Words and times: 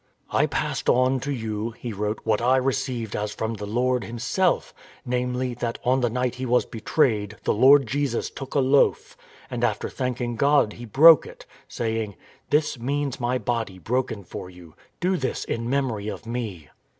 "I 0.31 0.47
passed 0.47 0.89
on 0.89 1.19
to 1.19 1.31
you," 1.31 1.75
he 1.77 1.93
wrote," 1.93 2.21
what 2.23 2.41
I 2.41 2.57
received 2.57 3.15
as 3.15 3.31
from 3.35 3.53
the 3.53 3.67
Lord 3.67 4.03
Himself, 4.03 4.73
namely, 5.05 5.53
that 5.53 5.77
on 5.83 6.01
the 6.01 6.09
night 6.09 6.33
He 6.33 6.45
was 6.47 6.65
betrayed 6.65 7.35
the 7.43 7.53
Lord 7.53 7.85
Jesus 7.85 8.31
took 8.31 8.55
a 8.55 8.59
loaf, 8.61 9.15
and 9.51 9.63
after 9.63 9.89
276 9.91 10.39
STORM 10.39 10.63
AND 10.63 10.73
STRESS 10.73 10.79
thanking 10.79 10.79
God 10.79 10.79
He 10.79 10.99
broke 10.99 11.25
it, 11.27 11.45
saying,' 11.67 12.15
This 12.49 12.79
means 12.79 13.19
my 13.19 13.37
body 13.37 13.77
broken 13.77 14.23
for 14.23 14.49
you; 14.49 14.73
do 14.99 15.17
this 15.17 15.45
in 15.45 15.69
memory 15.69 16.07
of 16.07 16.25
me.' 16.25 16.69